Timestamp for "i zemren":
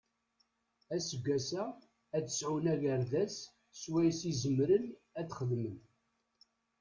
4.31-4.85